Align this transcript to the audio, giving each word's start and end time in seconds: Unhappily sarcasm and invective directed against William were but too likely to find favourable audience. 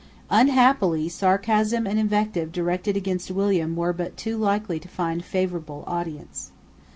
Unhappily 0.31 1.07
sarcasm 1.07 1.85
and 1.85 1.99
invective 1.99 2.51
directed 2.51 2.97
against 2.97 3.29
William 3.29 3.75
were 3.75 3.93
but 3.93 4.17
too 4.17 4.35
likely 4.35 4.79
to 4.79 4.87
find 4.87 5.23
favourable 5.23 5.83
audience. 5.85 6.49